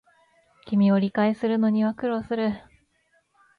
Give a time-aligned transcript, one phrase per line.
[0.65, 2.53] 君を理解するのには苦労する